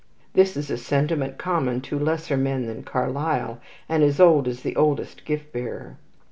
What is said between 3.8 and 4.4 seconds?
and as